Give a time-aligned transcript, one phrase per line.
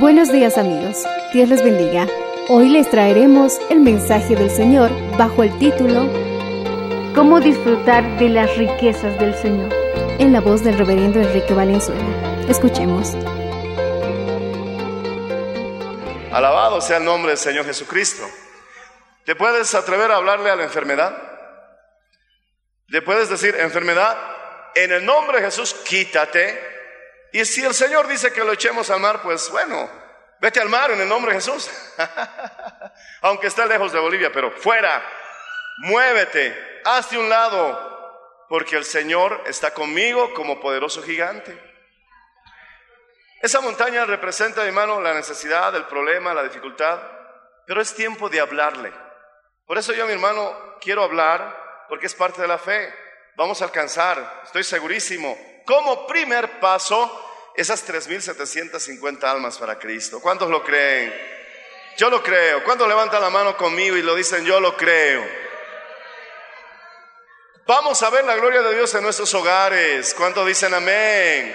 [0.00, 2.08] Buenos días amigos, Dios les bendiga.
[2.48, 6.10] Hoy les traeremos el mensaje del Señor bajo el título
[7.14, 9.70] ¿Cómo disfrutar de las riquezas del Señor?
[10.18, 12.00] en la voz del reverendo Enrique Valenzuela.
[12.48, 13.14] Escuchemos.
[16.32, 18.26] Alabado sea el nombre del Señor Jesucristo.
[19.26, 21.14] ¿Te puedes atrever a hablarle a la enfermedad?
[22.86, 24.16] ¿Le puedes decir, enfermedad,
[24.76, 26.79] en el nombre de Jesús, quítate?
[27.32, 29.88] Y si el Señor dice que lo echemos al mar, pues bueno,
[30.40, 31.70] vete al mar en el nombre de Jesús.
[33.22, 35.02] Aunque esté lejos de Bolivia, pero fuera,
[35.78, 41.70] muévete, hazte un lado, porque el Señor está conmigo como poderoso gigante.
[43.40, 47.00] Esa montaña representa, hermano, la necesidad, el problema, la dificultad,
[47.66, 48.92] pero es tiempo de hablarle.
[49.66, 52.92] Por eso yo, mi hermano, quiero hablar, porque es parte de la fe.
[53.36, 57.29] Vamos a alcanzar, estoy segurísimo, como primer paso,
[57.60, 60.18] esas 3.750 almas para Cristo.
[60.20, 61.14] ¿Cuántos lo creen?
[61.98, 62.64] Yo lo creo.
[62.64, 65.22] ¿Cuántos levantan la mano conmigo y lo dicen, yo lo creo?
[67.66, 70.14] Vamos a ver la gloria de Dios en nuestros hogares.
[70.14, 71.54] ¿Cuántos dicen amén?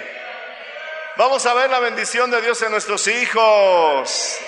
[1.16, 4.38] Vamos a ver la bendición de Dios en nuestros hijos.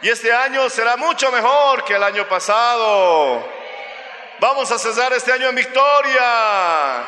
[0.00, 3.46] Y este año será mucho mejor que el año pasado.
[4.38, 7.04] Vamos a cesar este año en victoria.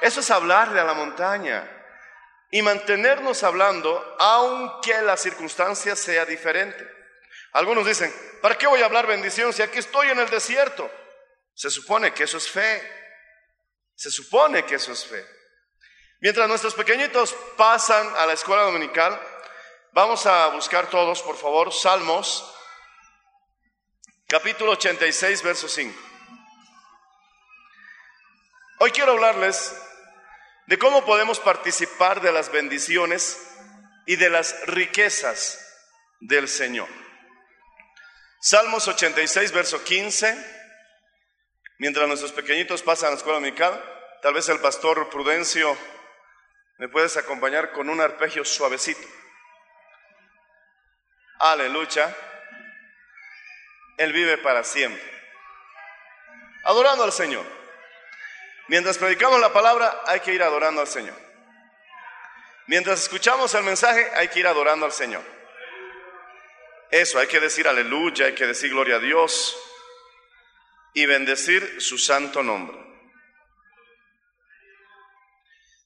[0.00, 1.76] Eso es hablarle a la montaña
[2.50, 6.88] y mantenernos hablando aunque la circunstancia sea diferente.
[7.52, 8.12] Algunos dicen,
[8.42, 10.90] ¿para qué voy a hablar bendición si aquí estoy en el desierto?
[11.54, 12.82] Se supone que eso es fe.
[13.94, 15.24] Se supone que eso es fe.
[16.20, 19.18] Mientras nuestros pequeñitos pasan a la escuela dominical,
[19.92, 22.54] vamos a buscar todos, por favor, Salmos,
[24.26, 25.98] capítulo 86, verso 5.
[28.80, 29.74] Hoy quiero hablarles
[30.70, 33.44] de cómo podemos participar de las bendiciones
[34.06, 35.58] y de las riquezas
[36.20, 36.86] del Señor.
[38.40, 40.32] Salmos 86, verso 15.
[41.78, 43.82] Mientras nuestros pequeñitos pasan a la escuela dominical,
[44.22, 45.76] tal vez el pastor Prudencio
[46.78, 49.08] me puedes acompañar con un arpegio suavecito.
[51.40, 52.16] Aleluya.
[53.96, 55.02] Él vive para siempre.
[56.62, 57.59] Adorando al Señor.
[58.70, 61.20] Mientras predicamos la palabra, hay que ir adorando al Señor.
[62.68, 65.24] Mientras escuchamos el mensaje, hay que ir adorando al Señor.
[66.88, 69.60] Eso, hay que decir aleluya, hay que decir gloria a Dios
[70.94, 72.78] y bendecir su santo nombre.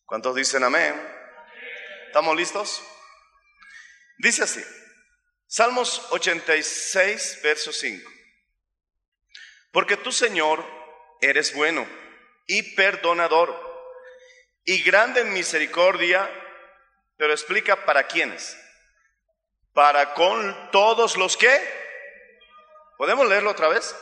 [0.04, 0.94] ¿Cuántos dicen amén?
[2.08, 2.82] ¿Estamos listos?
[4.18, 4.62] Dice así,
[5.46, 8.10] Salmos 86, verso 5.
[9.72, 10.62] Porque tú, Señor,
[11.22, 12.03] eres bueno
[12.46, 13.54] y perdonador
[14.64, 16.28] y grande en misericordia,
[17.16, 18.58] pero explica para quiénes.
[19.72, 21.50] Para con todos los que.
[22.96, 23.94] ¿Podemos leerlo otra vez?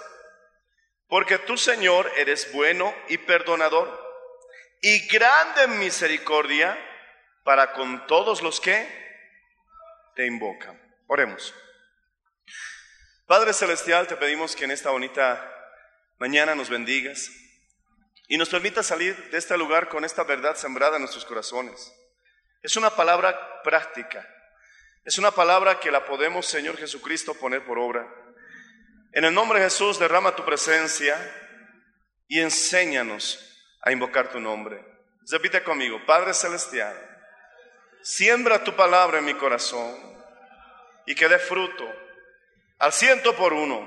[1.09, 4.01] Porque tú, Señor, eres bueno y perdonador
[4.81, 6.79] y grande en misericordia
[7.45, 8.87] para con todos los que
[10.15, 10.81] te invocan.
[11.07, 11.55] Oremos.
[13.27, 15.49] Padre Celestial, te pedimos que en esta bonita
[16.19, 17.31] mañana nos bendigas
[18.33, 21.93] y nos permitas salir de este lugar con esta verdad sembrada en nuestros corazones.
[22.63, 24.27] Es una palabra práctica,
[25.05, 28.09] es una palabra que la podemos, Señor Jesucristo, poner por obra.
[29.13, 31.15] En el nombre de Jesús, derrama tu presencia
[32.27, 33.39] y enséñanos
[33.83, 34.83] a invocar tu nombre.
[35.31, 36.97] Repite conmigo, Padre Celestial,
[38.01, 39.95] siembra tu palabra en mi corazón
[41.05, 41.87] y que dé fruto
[42.79, 43.87] al ciento por uno.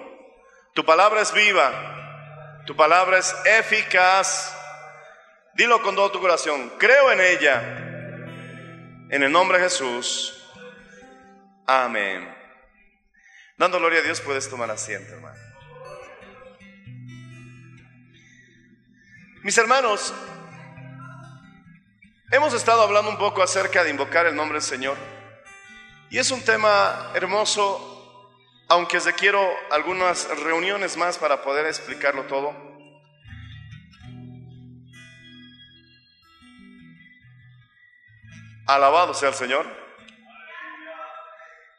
[0.76, 2.05] Tu palabra es viva,
[2.66, 4.56] tu palabra es eficaz.
[5.54, 7.62] Dilo con todo tu corazón, creo en ella.
[9.10, 10.44] En el nombre de Jesús.
[11.66, 12.34] Amén.
[13.58, 15.40] Dando gloria a Dios, puedes tomar asiento, hermano.
[19.44, 20.14] Mis hermanos,
[22.32, 24.98] hemos estado hablando un poco acerca de invocar el nombre del Señor.
[26.10, 27.95] Y es un tema hermoso,
[28.68, 32.54] aunque requiero algunas reuniones más para poder explicarlo todo.
[38.68, 39.68] Alabado sea el Señor.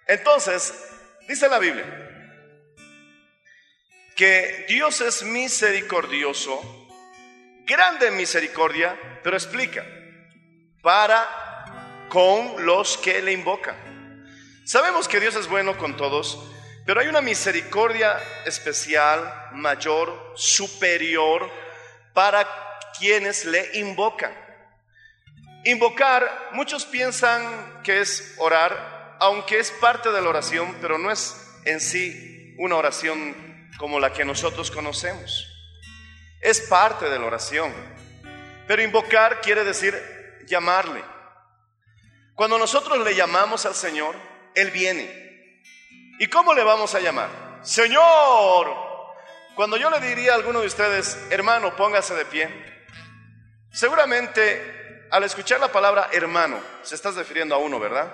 [0.06, 0.72] Entonces,
[1.28, 2.06] dice la Biblia
[4.16, 6.58] que Dios es misericordioso,
[7.66, 9.84] grande en misericordia, pero explica,
[10.80, 13.76] para con los que le invocan.
[14.64, 16.42] Sabemos que Dios es bueno con todos,
[16.86, 21.50] pero hay una misericordia especial, mayor, superior,
[22.14, 22.46] para
[22.96, 24.32] quienes le invocan.
[25.64, 31.36] Invocar, muchos piensan que es orar, aunque es parte de la oración, pero no es
[31.64, 33.34] en sí una oración
[33.78, 35.52] como la que nosotros conocemos.
[36.40, 37.74] Es parte de la oración.
[38.68, 40.00] Pero invocar quiere decir
[40.46, 41.02] llamarle.
[42.36, 44.14] Cuando nosotros le llamamos al Señor,
[44.54, 45.25] Él viene.
[46.18, 47.28] ¿Y cómo le vamos a llamar?
[47.62, 48.86] Señor.
[49.54, 52.48] Cuando yo le diría a alguno de ustedes, hermano, póngase de pie,
[53.72, 58.12] seguramente al escuchar la palabra hermano, se estás refiriendo a uno, ¿verdad?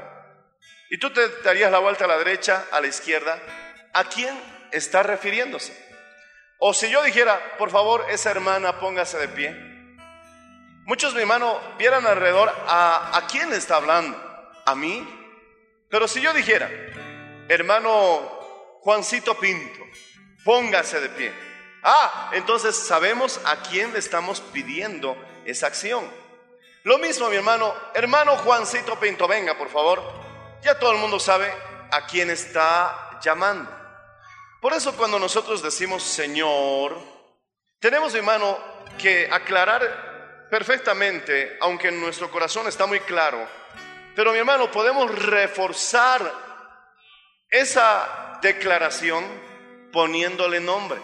[0.90, 3.40] Y tú te darías la vuelta a la derecha, a la izquierda.
[3.92, 4.38] ¿A quién
[4.70, 5.72] está refiriéndose?
[6.58, 9.56] O si yo dijera, por favor, esa hermana póngase de pie.
[10.84, 14.16] Muchos, mi hermano, vieran alrededor a, a quién está hablando.
[14.64, 15.06] ¿A mí?
[15.88, 16.70] Pero si yo dijera,
[17.52, 19.80] hermano Juancito Pinto,
[20.44, 21.32] póngase de pie.
[21.82, 26.08] Ah, entonces sabemos a quién le estamos pidiendo esa acción.
[26.84, 30.02] Lo mismo, mi hermano, hermano Juancito Pinto, venga, por favor.
[30.62, 31.52] Ya todo el mundo sabe
[31.90, 33.70] a quién está llamando.
[34.60, 36.96] Por eso cuando nosotros decimos Señor,
[37.78, 38.58] tenemos, mi hermano,
[38.96, 43.46] que aclarar perfectamente, aunque en nuestro corazón está muy claro,
[44.14, 46.41] pero mi hermano, podemos reforzar
[47.52, 49.24] esa declaración
[49.92, 51.00] poniéndole nombre.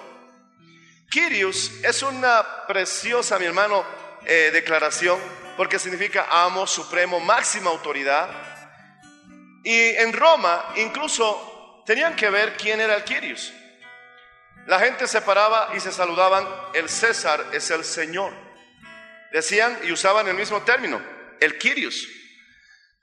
[1.11, 3.85] Kyrios es una preciosa, mi hermano,
[4.25, 5.21] eh, declaración,
[5.57, 8.31] porque significa amo, supremo, máxima autoridad.
[9.63, 13.53] Y en Roma incluso tenían que ver quién era el Kyrios.
[14.67, 18.33] La gente se paraba y se saludaban, el César es el Señor.
[19.33, 21.01] Decían y usaban el mismo término,
[21.41, 22.07] el Kyrios.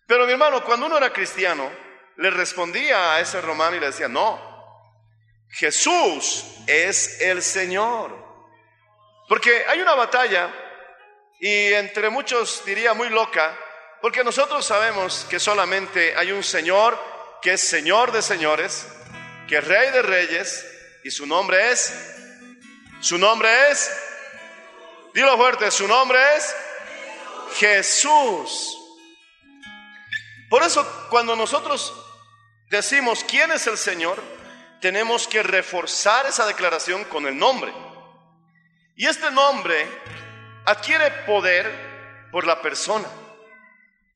[0.07, 1.85] Pero mi hermano, cuando uno era cristiano,
[2.17, 4.39] le respondía a ese romano y le decía, no,
[5.50, 8.23] Jesús es el Señor.
[9.27, 10.53] Porque hay una batalla,
[11.39, 13.57] y entre muchos diría muy loca,
[14.01, 16.97] porque nosotros sabemos que solamente hay un Señor
[17.41, 18.88] que es Señor de señores,
[19.47, 20.65] que es Rey de reyes,
[21.03, 21.94] y su nombre es,
[23.00, 23.91] su nombre es,
[25.13, 26.55] dilo fuerte, su nombre es
[27.57, 28.77] Jesús.
[30.50, 32.04] Por eso cuando nosotros
[32.69, 34.22] decimos quién es el Señor,
[34.81, 37.74] tenemos que reforzar esa declaración con el nombre.
[38.95, 39.88] Y este nombre
[40.65, 43.07] adquiere poder por la persona.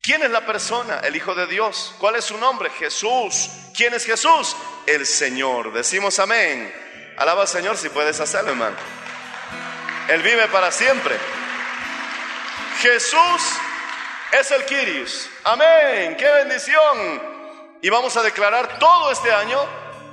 [0.02, 1.00] ¿Quién es la persona?
[1.00, 1.94] El Hijo de Dios.
[1.98, 2.70] ¿Cuál es su nombre?
[2.70, 3.50] Jesús.
[3.76, 4.56] ¿Quién es Jesús?
[4.86, 5.72] El Señor.
[5.72, 6.72] Decimos amén.
[7.18, 8.76] Alaba al Señor si puedes hacerlo, hermano.
[10.08, 11.16] Él vive para siempre.
[12.80, 13.42] Jesús
[14.32, 15.28] es el Kyrios.
[15.44, 16.16] Amén.
[16.16, 17.29] Qué bendición.
[17.82, 19.58] Y vamos a declarar todo este año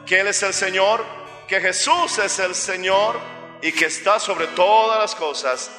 [0.05, 1.03] que Él es el Señor,
[1.47, 3.19] que Jesús es el Señor
[3.61, 5.69] y que está sobre todas las cosas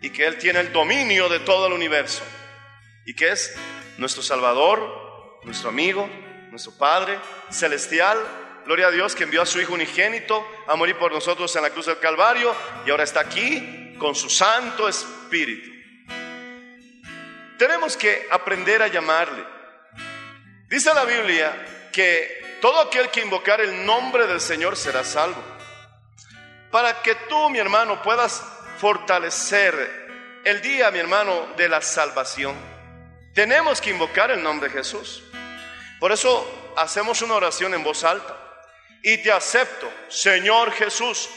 [0.00, 2.22] y que Él tiene el dominio de todo el universo
[3.04, 3.54] y que es
[3.98, 6.08] nuestro Salvador, nuestro amigo,
[6.50, 7.18] nuestro Padre
[7.50, 8.18] celestial.
[8.64, 11.70] Gloria a Dios que envió a su Hijo unigénito a morir por nosotros en la
[11.70, 12.54] cruz del Calvario
[12.86, 15.70] y ahora está aquí con su Santo Espíritu.
[17.58, 19.55] Tenemos que aprender a llamarle.
[20.68, 25.42] Dice la Biblia que todo aquel que invocar el nombre del Señor será salvo.
[26.72, 28.42] Para que tú, mi hermano, puedas
[28.78, 32.56] fortalecer el día, mi hermano, de la salvación,
[33.32, 35.22] tenemos que invocar el nombre de Jesús.
[36.00, 38.36] Por eso hacemos una oración en voz alta
[39.02, 41.28] y te acepto, Señor Jesús,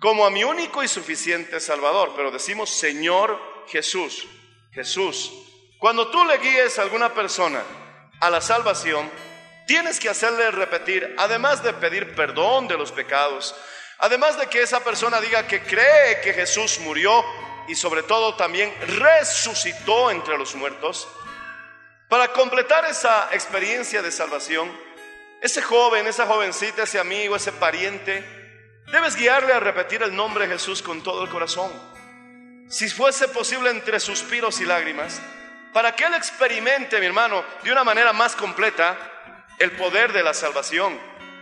[0.00, 2.12] como a mi único y suficiente Salvador.
[2.16, 4.26] Pero decimos Señor Jesús,
[4.72, 5.32] Jesús.
[5.78, 7.62] Cuando tú le guíes a alguna persona
[8.20, 9.10] a la salvación,
[9.66, 13.54] tienes que hacerle repetir, además de pedir perdón de los pecados,
[13.98, 17.24] además de que esa persona diga que cree que Jesús murió
[17.68, 21.08] y sobre todo también resucitó entre los muertos,
[22.08, 24.70] para completar esa experiencia de salvación,
[25.40, 28.24] ese joven, esa jovencita, ese amigo, ese pariente,
[28.92, 31.72] debes guiarle a repetir el nombre de Jesús con todo el corazón.
[32.68, 35.20] Si fuese posible entre suspiros y lágrimas,
[35.74, 38.96] para que él experimente, mi hermano, de una manera más completa
[39.58, 40.98] el poder de la salvación.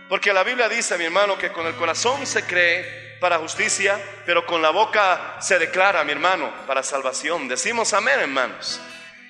[0.09, 4.43] Porque la Biblia dice, mi hermano, que con el corazón se cree para justicia, pero
[4.45, 7.47] con la boca se declara, mi hermano, para salvación.
[7.47, 8.81] Decimos amén, hermanos.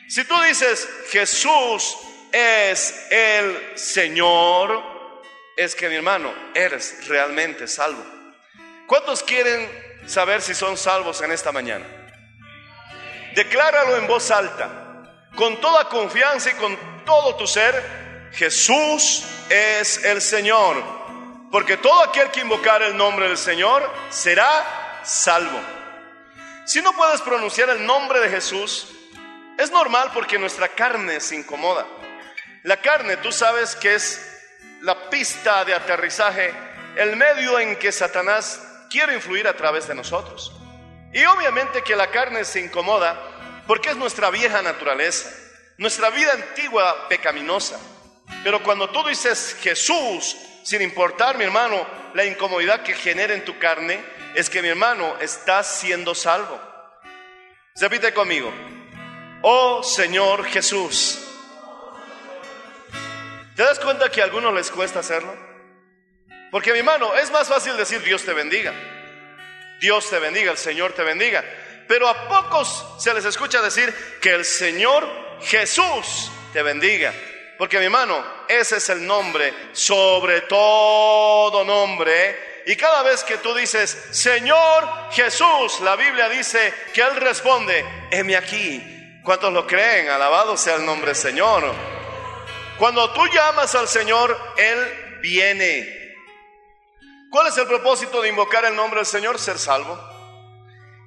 [0.07, 1.97] Si tú dices Jesús
[2.31, 5.21] es el Señor,
[5.57, 8.05] es que mi hermano, eres realmente salvo.
[8.87, 9.69] ¿Cuántos quieren
[10.07, 11.85] saber si son salvos en esta mañana?
[13.35, 14.82] Decláralo en voz alta,
[15.35, 20.83] con toda confianza y con todo tu ser, Jesús es el Señor,
[21.51, 25.59] porque todo aquel que invocar el nombre del Señor será salvo.
[26.65, 28.87] Si no puedes pronunciar el nombre de Jesús,
[29.57, 31.85] es normal porque nuestra carne se incomoda.
[32.63, 34.29] La carne, tú sabes que es
[34.81, 36.53] la pista de aterrizaje,
[36.95, 40.53] el medio en que Satanás quiere influir a través de nosotros.
[41.11, 43.32] Y obviamente que la carne se incomoda
[43.67, 45.31] porque es nuestra vieja naturaleza,
[45.77, 47.79] nuestra vida antigua pecaminosa.
[48.43, 53.57] Pero cuando tú dices Jesús, sin importar, mi hermano, la incomodidad que genera en tu
[53.59, 54.03] carne,
[54.35, 56.59] es que mi hermano está siendo salvo.
[57.75, 58.51] Repite conmigo,
[59.41, 61.19] oh Señor Jesús.
[63.55, 65.35] ¿Te das cuenta que a algunos les cuesta hacerlo?
[66.51, 68.73] Porque mi hermano, es más fácil decir Dios te bendiga.
[69.79, 71.43] Dios te bendiga, el Señor te bendiga.
[71.87, 75.07] Pero a pocos se les escucha decir que el Señor
[75.41, 77.13] Jesús te bendiga.
[77.57, 82.63] Porque mi hermano, ese es el nombre sobre todo nombre.
[82.65, 88.35] Y cada vez que tú dices, Señor Jesús, la Biblia dice que Él responde, heme
[88.35, 89.21] aquí.
[89.23, 90.09] ¿Cuántos lo creen?
[90.09, 91.63] Alabado sea el nombre Señor.
[92.77, 96.17] Cuando tú llamas al Señor, Él viene.
[97.29, 99.39] ¿Cuál es el propósito de invocar el nombre del Señor?
[99.39, 100.12] Ser salvo.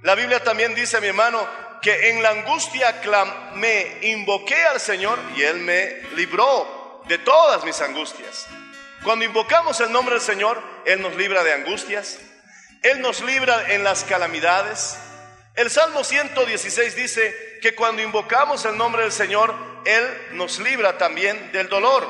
[0.06, 1.44] La Biblia también dice, mi hermano,
[1.82, 7.80] que en la angustia clamé, invoqué al Señor y Él me libró de todas mis
[7.80, 8.46] angustias.
[9.02, 12.20] Cuando invocamos el nombre del Señor, Él nos libra de angustias,
[12.84, 14.96] Él nos libra en las calamidades.
[15.56, 19.52] El Salmo 116 dice que cuando invocamos el nombre del Señor,
[19.84, 22.08] Él nos libra también del dolor.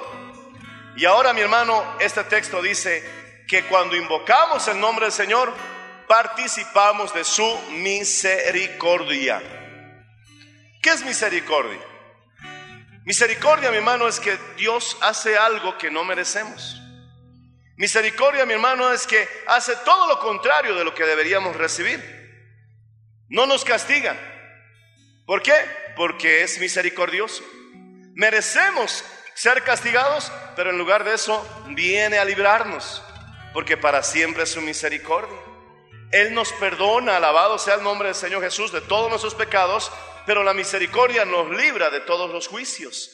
[0.98, 3.02] Y ahora, mi hermano, este texto dice
[3.48, 5.54] que cuando invocamos el nombre del Señor,
[6.06, 9.42] participamos de su misericordia.
[10.82, 11.80] ¿Qué es misericordia?
[13.04, 16.80] Misericordia, mi hermano, es que Dios hace algo que no merecemos.
[17.76, 22.00] Misericordia, mi hermano, es que hace todo lo contrario de lo que deberíamos recibir.
[23.28, 24.16] No nos castiga.
[25.26, 25.54] ¿Por qué?
[25.94, 27.44] Porque es misericordioso.
[28.14, 33.02] Merecemos ser castigados, pero en lugar de eso viene a librarnos,
[33.52, 35.38] porque para siempre es su misericordia.
[36.12, 39.90] Él nos perdona, alabado sea el nombre del Señor Jesús, de todos nuestros pecados,
[40.24, 43.10] pero la misericordia nos libra de todos los juicios.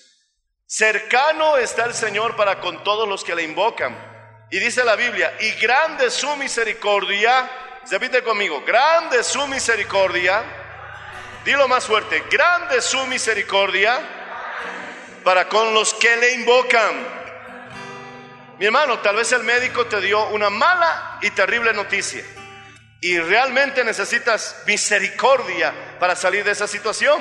[0.67, 4.47] Cercano está el Señor para con todos los que le invocan.
[4.51, 7.51] Y dice la Biblia, y grande su misericordia,
[7.91, 10.43] repite conmigo, grande su misericordia,
[11.45, 14.01] dilo más fuerte, grande su misericordia
[15.25, 17.23] para con los que le invocan.
[18.59, 22.23] Mi hermano, tal vez el médico te dio una mala y terrible noticia
[23.03, 27.21] y realmente necesitas misericordia para salir de esa situación.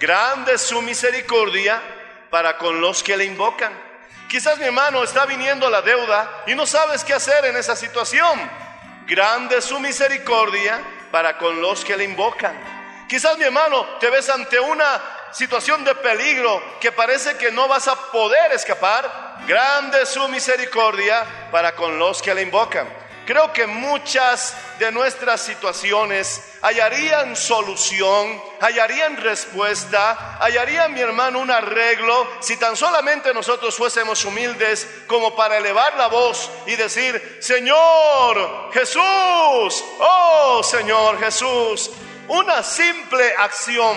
[0.00, 1.80] Grande es su misericordia
[2.30, 3.72] para con los que le invocan.
[4.26, 8.40] Quizás mi hermano está viniendo la deuda y no sabes qué hacer en esa situación.
[9.06, 12.58] Grande es su misericordia para con los que le invocan.
[13.06, 14.98] Quizás mi hermano te ves ante una
[15.30, 19.42] situación de peligro que parece que no vas a poder escapar.
[19.46, 23.02] Grande es su misericordia para con los que le invocan.
[23.24, 32.26] Creo que muchas de nuestras situaciones hallarían solución, hallarían respuesta, hallarían, mi hermano, un arreglo
[32.40, 39.84] si tan solamente nosotros fuésemos humildes como para elevar la voz y decir, Señor Jesús,
[39.98, 41.90] oh Señor Jesús,
[42.26, 43.96] una simple acción,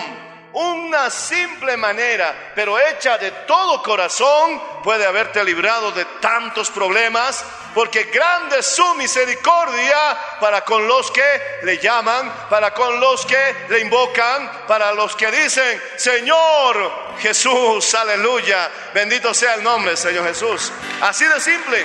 [0.58, 7.44] una simple manera, pero hecha de todo corazón, puede haberte librado de tantos problemas,
[7.74, 9.98] porque grande es su misericordia
[10.40, 15.30] para con los que le llaman, para con los que le invocan, para los que
[15.30, 20.72] dicen, Señor Jesús, aleluya, bendito sea el nombre, Señor Jesús.
[21.02, 21.84] Así de simple,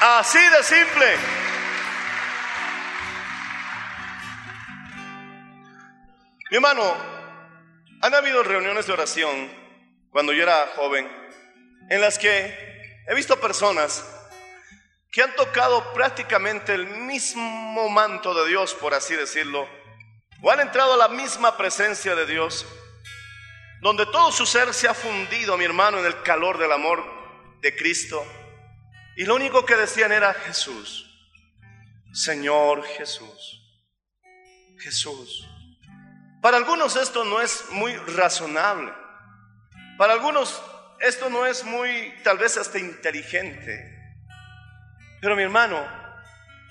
[0.00, 1.43] así de simple.
[6.54, 6.96] Mi hermano,
[8.00, 9.50] han habido reuniones de oración
[10.10, 11.10] cuando yo era joven
[11.90, 14.08] en las que he visto personas
[15.10, 19.68] que han tocado prácticamente el mismo manto de Dios, por así decirlo,
[20.42, 22.64] o han entrado a la misma presencia de Dios,
[23.80, 27.02] donde todo su ser se ha fundido, mi hermano, en el calor del amor
[27.62, 28.24] de Cristo.
[29.16, 31.04] Y lo único que decían era Jesús,
[32.12, 33.60] Señor Jesús,
[34.78, 35.48] Jesús.
[36.44, 38.92] Para algunos esto no es muy razonable.
[39.96, 40.62] Para algunos
[41.00, 44.14] esto no es muy, tal vez hasta inteligente.
[45.22, 45.82] Pero mi hermano,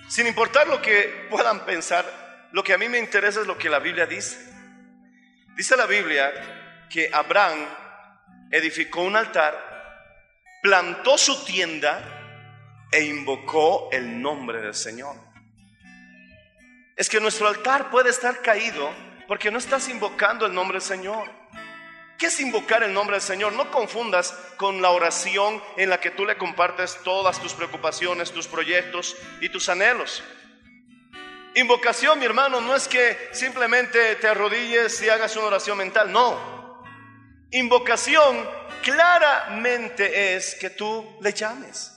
[0.07, 2.05] sin importar lo que puedan pensar,
[2.51, 4.37] lo que a mí me interesa es lo que la Biblia dice.
[5.55, 7.65] Dice la Biblia que Abraham
[8.51, 9.57] edificó un altar,
[10.61, 15.15] plantó su tienda e invocó el nombre del Señor.
[16.95, 21.29] Es que nuestro altar puede estar caído porque no estás invocando el nombre del Señor.
[22.17, 23.53] ¿Qué es invocar el nombre del Señor?
[23.53, 28.47] No confundas con la oración en la que tú le compartes todas tus preocupaciones, tus
[28.47, 30.23] proyectos y tus anhelos.
[31.55, 36.81] Invocación, mi hermano, no es que simplemente te arrodilles y hagas una oración mental, no.
[37.51, 38.49] Invocación
[38.81, 41.91] claramente es que tú le llames.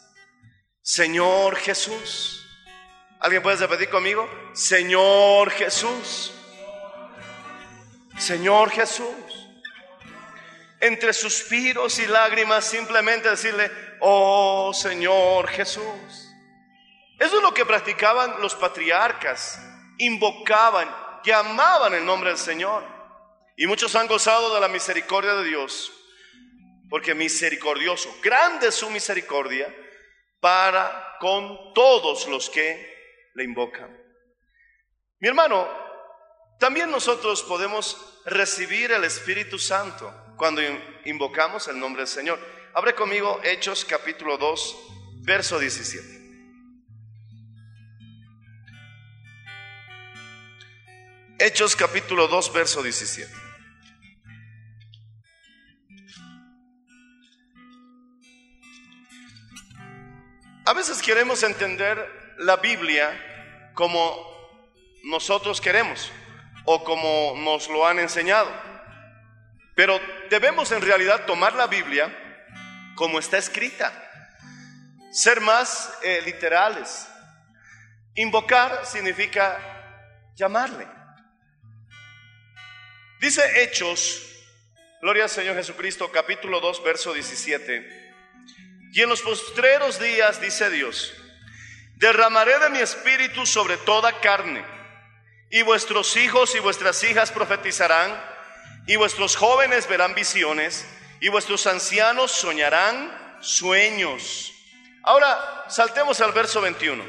[0.83, 2.47] Señor Jesús.
[3.21, 4.29] ¿Alguien puede repetir conmigo?
[4.53, 6.36] Señor Jesús.
[8.19, 9.49] Señor Jesús.
[10.81, 13.71] Entre suspiros y lágrimas simplemente decirle,
[14.01, 16.27] oh Señor Jesús.
[17.19, 19.61] Eso es lo que practicaban los patriarcas.
[19.99, 20.89] Invocaban,
[21.25, 22.85] llamaban el nombre del Señor.
[23.57, 25.93] Y muchos han gozado de la misericordia de Dios.
[26.91, 29.75] Porque misericordioso, grande es su misericordia
[30.41, 33.91] para con todos los que le invocan.
[35.19, 35.86] Mi hermano,
[36.59, 40.63] también nosotros podemos recibir el Espíritu Santo cuando
[41.05, 42.39] invocamos el nombre del Señor.
[42.75, 44.77] Abre conmigo Hechos capítulo 2,
[45.23, 46.17] verso 17.
[51.39, 53.31] Hechos capítulo 2, verso 17.
[60.65, 64.19] A veces queremos entender la Biblia como
[65.05, 66.11] nosotros queremos
[66.67, 68.51] o como nos lo han enseñado.
[69.75, 69.99] Pero
[70.29, 72.15] debemos en realidad tomar la Biblia
[72.95, 73.93] como está escrita,
[75.11, 77.09] ser más eh, literales.
[78.15, 79.59] Invocar significa
[80.35, 80.87] llamarle.
[83.21, 84.27] Dice Hechos,
[85.01, 88.15] Gloria al Señor Jesucristo, capítulo 2, verso 17.
[88.93, 91.15] Y en los postreros días, dice Dios,
[91.97, 94.65] derramaré de mi espíritu sobre toda carne,
[95.51, 98.13] y vuestros hijos y vuestras hijas profetizarán,
[98.87, 100.87] y vuestros jóvenes verán visiones,
[101.21, 104.53] y vuestros ancianos soñarán sueños.
[105.03, 107.05] Ahora, saltemos al verso 21.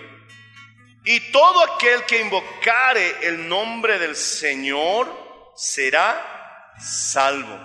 [1.04, 7.60] Y todo aquel que invocare el nombre del Señor será salvo.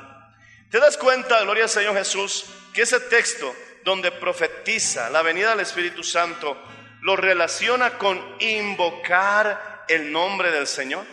[0.70, 3.54] ¿Te das cuenta, gloria al Señor Jesús, que ese texto
[3.84, 6.56] donde profetiza la venida del Espíritu Santo,
[7.02, 11.06] lo relaciona con invocar el nombre del Señor.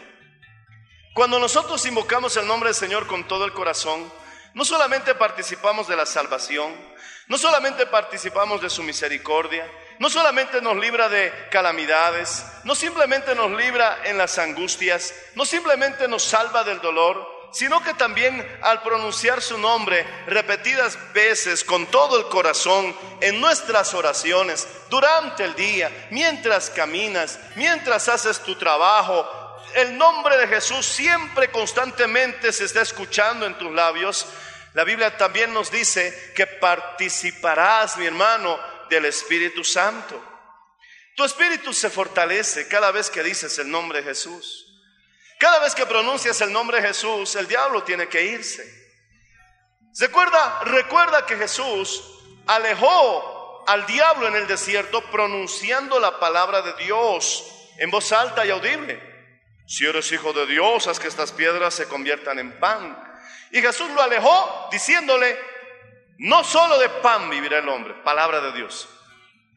[1.14, 4.12] Cuando nosotros invocamos el nombre del Señor con todo el corazón,
[4.54, 6.76] no solamente participamos de la salvación,
[7.28, 13.52] no solamente participamos de su misericordia, no solamente nos libra de calamidades, no simplemente nos
[13.52, 19.42] libra en las angustias, no simplemente nos salva del dolor, sino que también al pronunciar
[19.42, 26.70] su nombre repetidas veces con todo el corazón en nuestras oraciones, durante el día, mientras
[26.70, 29.28] caminas, mientras haces tu trabajo,
[29.76, 34.26] el nombre de Jesús siempre constantemente se está escuchando en tus labios.
[34.74, 38.60] La Biblia también nos dice que participarás, mi hermano,
[38.90, 40.30] del Espíritu Santo.
[41.16, 44.69] Tu espíritu se fortalece cada vez que dices el nombre de Jesús.
[45.40, 48.62] Cada vez que pronuncias el nombre de Jesús, el diablo tiene que irse.
[49.98, 52.04] Recuerda, recuerda que Jesús
[52.46, 57.46] alejó al diablo en el desierto pronunciando la palabra de Dios
[57.78, 59.02] en voz alta y audible.
[59.66, 63.02] Si eres hijo de Dios, haz que estas piedras se conviertan en pan.
[63.52, 65.40] Y Jesús lo alejó diciéndole,
[66.18, 68.90] no solo de pan vivirá el hombre, palabra de Dios.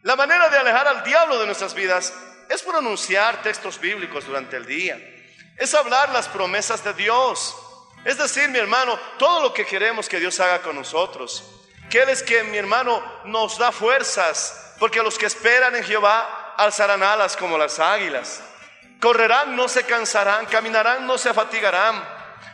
[0.03, 2.15] La manera de alejar al diablo de nuestras vidas
[2.49, 5.12] es pronunciar textos bíblicos durante el día.
[5.57, 7.57] Es hablar las promesas de Dios.
[8.05, 11.45] Es decir, mi hermano, todo lo que queremos que Dios haga con nosotros.
[11.91, 16.55] Que Él es que, mi hermano, nos da fuerzas, porque los que esperan en Jehová
[16.57, 18.43] alzarán alas como las águilas.
[19.01, 22.03] Correrán, no se cansarán, caminarán, no se fatigarán.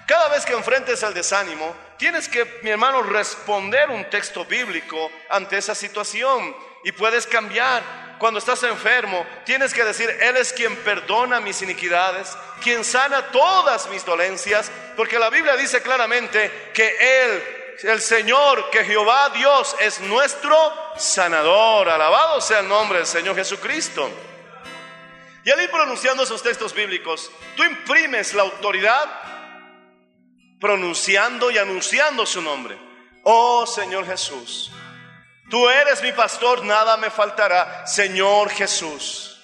[0.06, 5.58] Cada vez que enfrentes el desánimo, tienes que, mi hermano, responder un texto bíblico ante
[5.58, 7.82] esa situación y puedes cambiar.
[8.18, 13.88] Cuando estás enfermo, tienes que decir, Él es quien perdona mis iniquidades, quien sana todas
[13.90, 20.00] mis dolencias, porque la Biblia dice claramente que Él, el Señor, que Jehová Dios es
[20.00, 20.57] nuestro
[20.96, 21.88] sanador.
[21.88, 24.11] Alabado sea el nombre del Señor Jesucristo.
[25.44, 29.09] Y al ir pronunciando esos textos bíblicos, tú imprimes la autoridad
[30.61, 32.76] pronunciando y anunciando su nombre.
[33.22, 34.72] Oh Señor Jesús,
[35.50, 39.40] tú eres mi pastor, nada me faltará, Señor Jesús.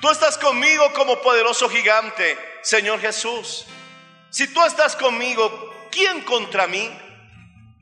[0.00, 3.66] Tú estás conmigo como poderoso gigante, Señor Jesús.
[4.30, 6.88] Si tú estás conmigo, ¿quién contra mí?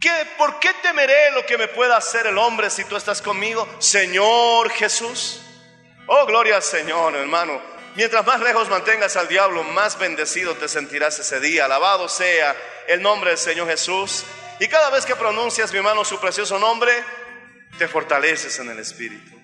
[0.01, 3.69] ¿Qué, ¿Por qué temeré lo que me pueda hacer el hombre si tú estás conmigo,
[3.79, 5.41] Señor Jesús?
[6.07, 7.61] Oh, gloria al Señor, hermano.
[7.97, 11.65] Mientras más lejos mantengas al diablo, más bendecido te sentirás ese día.
[11.65, 12.55] Alabado sea
[12.89, 14.25] el nombre del Señor Jesús.
[14.59, 16.93] Y cada vez que pronuncias, mi hermano, su precioso nombre,
[17.79, 19.37] te fortaleces en el Espíritu.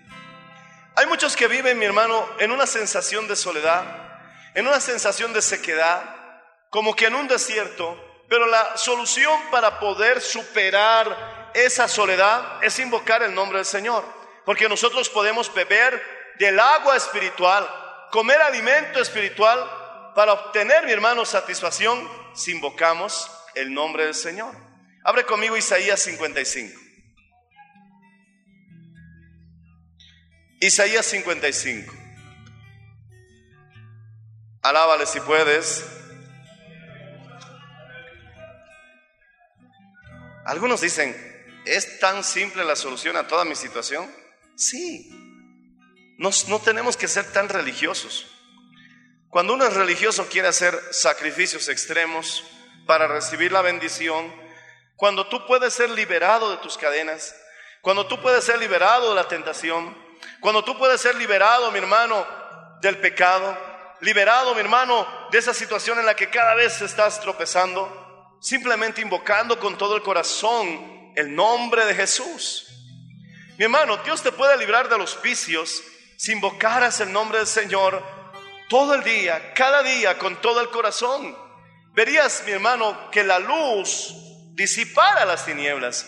[0.96, 3.84] Hay muchos que viven, mi hermano, en una sensación de soledad,
[4.54, 6.02] en una sensación de sequedad,
[6.70, 13.22] como que en un desierto, pero la solución para poder superar esa soledad es invocar
[13.22, 14.04] el nombre del Señor,
[14.46, 16.02] porque nosotros podemos beber
[16.38, 17.68] del agua espiritual,
[18.10, 24.71] comer alimento espiritual para obtener, mi hermano, satisfacción si invocamos el nombre del Señor.
[25.04, 26.80] Abre conmigo Isaías 55.
[30.60, 31.92] Isaías 55.
[34.62, 35.84] Alábale si puedes.
[40.44, 41.16] Algunos dicen,
[41.64, 44.08] ¿es tan simple la solución a toda mi situación?
[44.56, 45.10] Sí,
[46.18, 48.28] no, no tenemos que ser tan religiosos.
[49.30, 52.44] Cuando uno es religioso quiere hacer sacrificios extremos
[52.86, 54.41] para recibir la bendición,
[54.96, 57.34] cuando tú puedes ser liberado de tus cadenas,
[57.80, 59.96] cuando tú puedes ser liberado de la tentación,
[60.40, 62.26] cuando tú puedes ser liberado, mi hermano,
[62.80, 63.56] del pecado,
[64.00, 69.58] liberado, mi hermano, de esa situación en la que cada vez estás tropezando, simplemente invocando
[69.58, 72.68] con todo el corazón el nombre de Jesús.
[73.58, 75.82] Mi hermano, Dios te puede librar de los vicios
[76.16, 78.02] si invocaras el nombre del Señor
[78.68, 81.36] todo el día, cada día, con todo el corazón.
[81.92, 84.14] Verías, mi hermano, que la luz
[84.54, 86.06] disipara las tinieblas,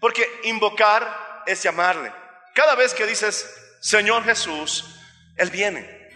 [0.00, 2.12] porque invocar es llamarle.
[2.54, 3.48] Cada vez que dices,
[3.80, 4.84] Señor Jesús,
[5.36, 6.10] Él viene,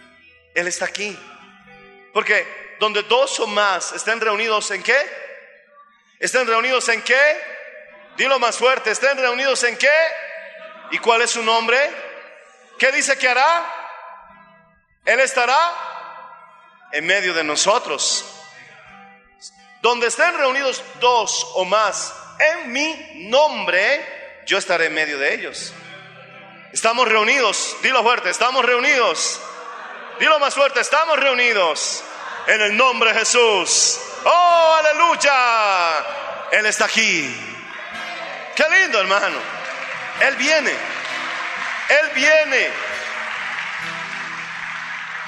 [0.55, 1.17] Él está aquí.
[2.13, 4.97] Porque donde dos o más estén reunidos en qué?
[6.19, 7.41] ¿Estén reunidos en qué?
[8.17, 9.93] Dilo más fuerte, ¿estén reunidos en qué?
[10.91, 11.77] ¿Y cuál es su nombre?
[12.79, 13.73] ¿Qué dice que hará?
[15.05, 15.57] Él estará
[16.91, 18.36] en medio de nosotros.
[19.81, 25.73] Donde estén reunidos dos o más en mi nombre, yo estaré en medio de ellos.
[26.73, 29.39] Estamos reunidos, dilo fuerte, estamos reunidos.
[30.19, 32.03] Dilo más fuerte, estamos reunidos
[32.47, 33.99] en el nombre de Jesús.
[34.23, 36.05] Oh, aleluya.
[36.51, 37.35] Él está aquí.
[38.55, 39.37] Qué lindo, hermano.
[40.21, 40.71] Él viene.
[40.71, 42.69] Él viene.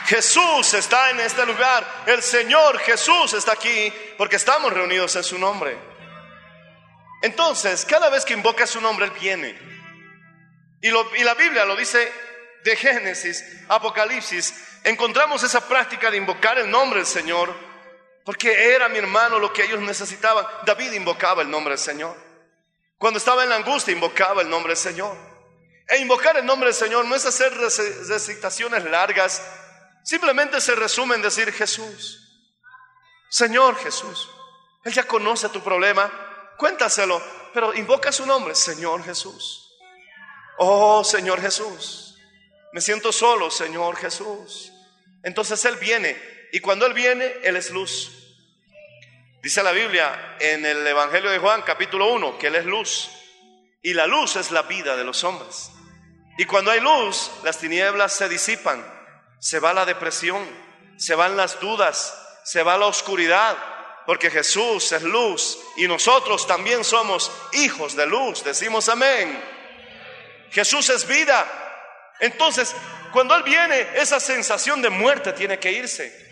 [0.10, 1.86] Jesús está en este lugar.
[2.08, 5.78] El Señor Jesús está aquí porque estamos reunidos en su nombre.
[7.22, 9.56] Entonces, cada vez que invoca su nombre, Él viene.
[10.82, 12.12] Y, y la Biblia lo dice
[12.64, 14.80] de Génesis, Apocalipsis.
[14.84, 17.54] Encontramos esa práctica de invocar el nombre del Señor
[18.26, 20.44] porque era mi hermano lo que ellos necesitaban.
[20.66, 22.18] David invocaba el nombre del Señor.
[22.98, 25.16] Cuando estaba en la angustia, invocaba el nombre del Señor.
[25.88, 29.42] E invocar el nombre del Señor no es hacer recitaciones largas,
[30.04, 32.26] simplemente se resume en decir Jesús,
[33.30, 34.30] Señor Jesús.
[34.84, 36.12] Él ya conoce tu problema,
[36.58, 37.22] cuéntaselo,
[37.54, 39.66] pero invoca su nombre, Señor Jesús.
[40.58, 42.18] Oh Señor Jesús,
[42.74, 44.72] me siento solo, Señor Jesús.
[45.24, 46.18] Entonces Él viene,
[46.52, 48.12] y cuando Él viene, Él es luz.
[49.42, 53.10] Dice la Biblia en el Evangelio de Juan, capítulo 1, que Él es luz.
[53.82, 55.72] Y la luz es la vida de los hombres.
[56.38, 58.86] Y cuando hay luz, las tinieblas se disipan,
[59.40, 60.48] se va la depresión,
[60.98, 63.58] se van las dudas, se va la oscuridad,
[64.06, 68.44] porque Jesús es luz y nosotros también somos hijos de luz.
[68.44, 69.40] Decimos amén.
[70.52, 71.46] Jesús es vida.
[72.20, 72.76] Entonces,
[73.12, 76.28] cuando Él viene, esa sensación de muerte tiene que irse.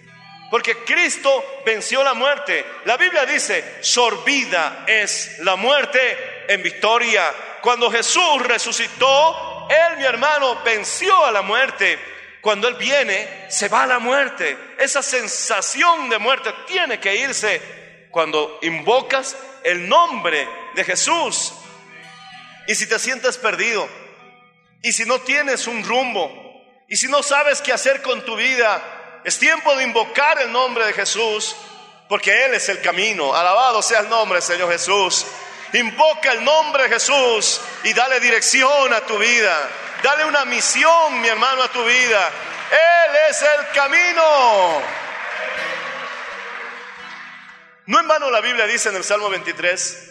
[0.50, 2.65] Porque Cristo venció la muerte.
[2.86, 7.32] La Biblia dice, sorbida es la muerte en victoria.
[7.62, 12.16] Cuando Jesús resucitó, Él, mi hermano, venció a la muerte.
[12.47, 14.57] Cuando Él viene, se va a la muerte.
[14.79, 21.51] Esa sensación de muerte tiene que irse cuando invocas el nombre de Jesús.
[22.65, 23.86] Y si te sientes perdido,
[24.81, 26.31] y si no tienes un rumbo,
[26.88, 30.86] y si no sabes qué hacer con tu vida, es tiempo de invocar el nombre
[30.86, 31.53] de Jesús,
[32.07, 33.36] porque Él es el camino.
[33.36, 35.25] Alabado sea el nombre, Señor Jesús.
[35.73, 39.69] Invoca el nombre de Jesús y dale dirección a tu vida.
[40.03, 42.31] Dale una misión, mi hermano, a tu vida.
[42.71, 44.81] Él es el camino.
[47.88, 50.07] No en vano la Biblia dice en el Salmo 23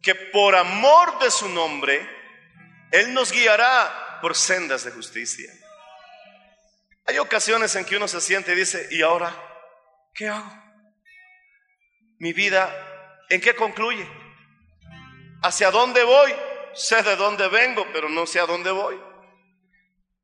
[0.00, 2.08] que por amor de su nombre,
[2.92, 5.52] Él nos guiará por sendas de justicia.
[7.06, 9.34] Hay ocasiones en que uno se siente y dice, ¿y ahora
[10.14, 10.52] qué hago?
[12.18, 12.72] Mi vida,
[13.28, 14.08] ¿en qué concluye?
[15.42, 16.32] ¿Hacia dónde voy?
[16.74, 19.00] Sé de dónde vengo, pero no sé a dónde voy.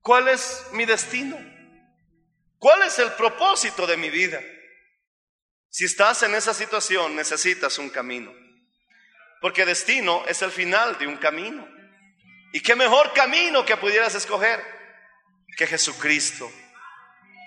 [0.02, 1.38] ¿Cuál es mi destino?
[2.58, 4.40] ¿Cuál es el propósito de mi vida?
[5.70, 8.32] Si estás en esa situación, necesitas un camino.
[9.40, 11.66] Porque destino es el final de un camino.
[12.52, 14.62] ¿Y qué mejor camino que pudieras escoger
[15.56, 16.50] que Jesucristo?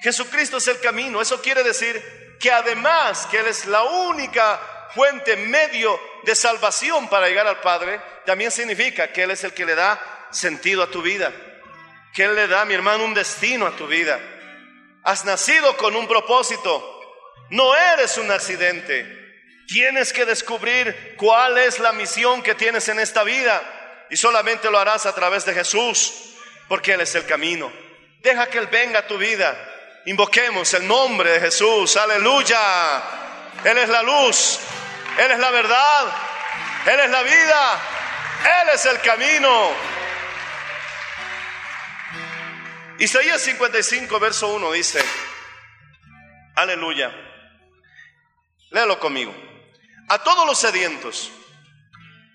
[0.02, 1.22] Jesucristo es el camino.
[1.22, 7.28] Eso quiere decir que además que Él es la única fuente, medio de salvación para
[7.28, 11.02] llegar al Padre, también significa que Él es el que le da sentido a tu
[11.02, 11.34] vida.
[12.16, 14.20] Que Él le da, mi hermano, un destino a tu vida.
[15.04, 16.92] Has nacido con un propósito.
[17.50, 19.26] No eres un accidente.
[19.68, 23.62] Tienes que descubrir cuál es la misión que tienes en esta vida.
[24.10, 26.36] Y solamente lo harás a través de Jesús,
[26.70, 27.72] porque Él es el camino.
[28.22, 29.54] Deja que Él venga a tu vida.
[30.06, 33.04] Invoquemos el nombre de Jesús, aleluya.
[33.64, 34.60] Él es la luz,
[35.18, 36.16] Él es la verdad,
[36.86, 37.80] Él es la vida,
[38.62, 39.95] Él es el camino.
[43.00, 45.04] Isaías 55, verso 1 dice,
[46.56, 47.14] aleluya.
[48.72, 49.36] Léalo conmigo.
[50.08, 51.32] A todos los sedientos,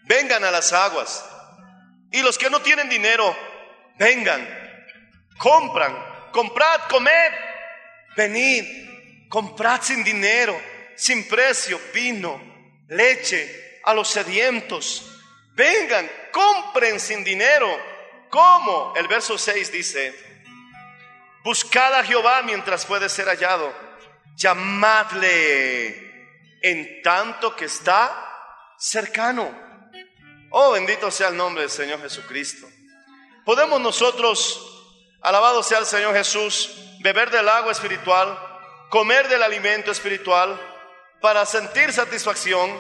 [0.04, 1.24] vengan a las aguas.
[2.12, 3.36] Y los que no tienen dinero,
[3.98, 4.46] vengan,
[5.38, 7.32] compran, comprad, comed
[8.16, 10.60] Venid, comprad sin dinero,
[10.96, 12.40] sin precio, vino,
[12.88, 15.06] leche a los sedientos.
[15.54, 17.68] Vengan, compren sin dinero.
[18.28, 18.92] ¿Cómo?
[18.96, 20.29] El verso 6 dice,
[21.42, 23.72] buscad a Jehová mientras puede ser hallado,
[24.36, 26.10] llamadle
[26.62, 28.26] en tanto que está
[28.78, 29.50] cercano.
[30.50, 32.66] Oh, bendito sea el nombre del Señor Jesucristo.
[33.44, 34.60] Podemos nosotros,
[35.22, 38.38] alabado sea el Señor Jesús, beber del agua espiritual,
[38.90, 40.60] comer del alimento espiritual,
[41.20, 42.70] para sentir satisfacción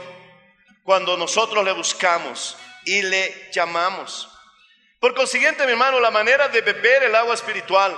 [0.82, 4.28] cuando nosotros le buscamos y le llamamos.
[4.98, 7.96] Por consiguiente, mi hermano, la manera de beber el agua espiritual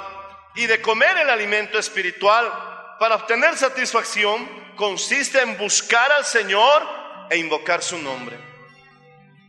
[0.54, 6.82] y de comer el alimento espiritual para obtener satisfacción consiste en buscar al Señor
[7.30, 8.38] e invocar su nombre.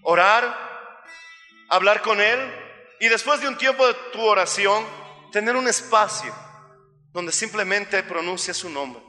[0.03, 0.55] Orar,
[1.69, 2.39] hablar con Él
[2.99, 4.85] y después de un tiempo de tu oración,
[5.31, 6.33] tener un espacio
[7.11, 9.01] donde simplemente pronuncia su nombre,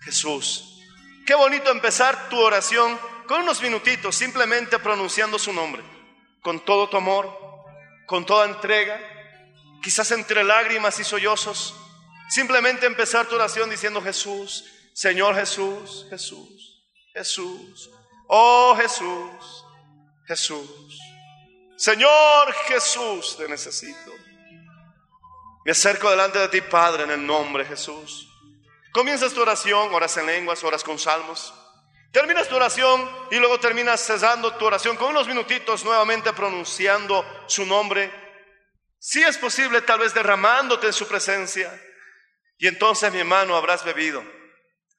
[0.00, 0.82] Jesús.
[1.26, 5.82] Qué bonito empezar tu oración con unos minutitos, simplemente pronunciando su nombre,
[6.42, 7.34] con todo tu amor,
[8.06, 9.00] con toda entrega,
[9.84, 11.74] quizás entre lágrimas y sollozos,
[12.30, 17.90] simplemente empezar tu oración diciendo Jesús, Señor Jesús, Jesús, Jesús,
[18.26, 19.64] oh Jesús,
[20.26, 20.98] Jesús,
[21.76, 24.12] Señor Jesús, te necesito.
[25.66, 28.26] Me acerco delante de ti, Padre, en el nombre de Jesús.
[28.90, 31.52] Comienzas tu oración, oras en lenguas, oras con salmos.
[32.10, 37.66] Terminas tu oración y luego terminas cesando tu oración con unos minutitos nuevamente pronunciando su
[37.66, 38.23] nombre.
[39.06, 41.70] Si es posible, tal vez derramándote en su presencia.
[42.56, 44.24] Y entonces, mi hermano, habrás bebido,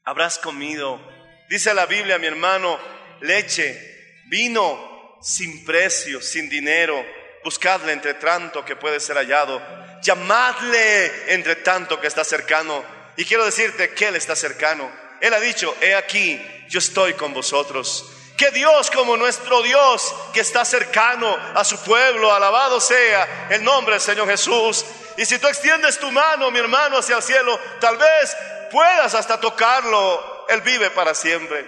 [0.03, 1.01] habrás comido.
[1.49, 2.79] Dice la Biblia, mi hermano,
[3.21, 7.03] leche, vino sin precio, sin dinero.
[7.43, 9.59] Buscadle entre tanto que puede ser hallado
[10.05, 12.83] llamadle entre tanto que está cercano.
[13.17, 14.89] Y quiero decirte que Él está cercano.
[15.19, 16.39] Él ha dicho, he aquí,
[16.69, 18.11] yo estoy con vosotros.
[18.37, 23.95] Que Dios como nuestro Dios, que está cercano a su pueblo, alabado sea el nombre
[23.95, 24.85] del Señor Jesús.
[25.17, 28.37] Y si tú extiendes tu mano, mi hermano, hacia el cielo, tal vez
[28.71, 31.65] puedas hasta tocarlo, Él vive para siempre.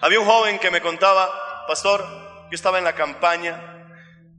[0.00, 2.02] Había un joven que me contaba, pastor,
[2.50, 3.88] yo estaba en la campaña,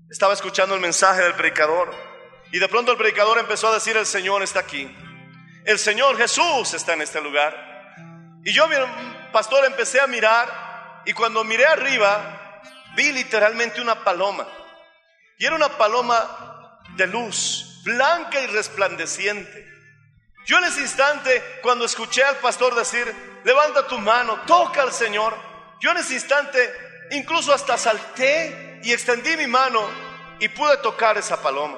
[0.10, 1.94] estaba escuchando el mensaje del predicador
[2.52, 4.90] y de pronto el predicador empezó a decir, el Señor está aquí,
[5.66, 7.56] el Señor Jesús está en este lugar.
[8.44, 8.76] Y yo, mi
[9.38, 12.60] pastor, empecé a mirar y cuando miré arriba,
[12.96, 14.48] vi literalmente una paloma.
[15.38, 19.64] Y era una paloma de luz, blanca y resplandeciente.
[20.48, 23.06] Yo en ese instante, cuando escuché al pastor decir,
[23.44, 25.38] levanta tu mano, toca al Señor,
[25.80, 26.74] yo en ese instante
[27.12, 29.88] incluso hasta salté y extendí mi mano
[30.40, 31.78] y pude tocar esa paloma.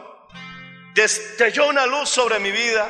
[0.94, 2.90] Destelló una luz sobre mi vida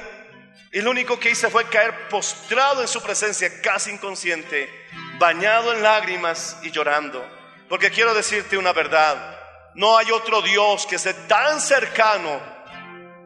[0.72, 4.70] y lo único que hice fue caer postrado en su presencia, casi inconsciente,
[5.18, 7.26] bañado en lágrimas y llorando.
[7.68, 9.40] Porque quiero decirte una verdad,
[9.76, 12.40] no hay otro Dios que esté tan cercano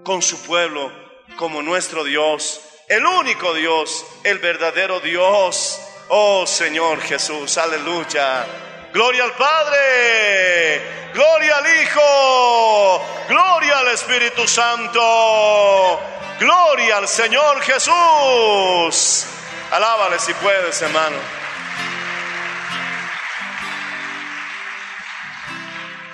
[0.03, 0.91] con su pueblo
[1.38, 5.79] como nuestro Dios, el único Dios, el verdadero Dios.
[6.10, 8.45] Oh Señor Jesús, aleluya.
[8.93, 15.99] Gloria al Padre, gloria al Hijo, gloria al Espíritu Santo,
[16.39, 19.25] gloria al Señor Jesús.
[19.71, 21.17] Alábale si puedes, hermano.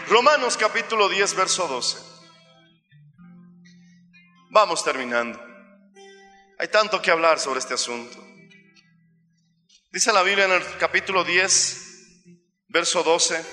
[0.07, 1.97] Romanos capítulo 10, verso 12.
[4.51, 5.37] Vamos terminando.
[6.57, 8.25] Hay tanto que hablar sobre este asunto.
[9.91, 11.88] Dice la Biblia en el capítulo 10,
[12.69, 13.43] verso 12,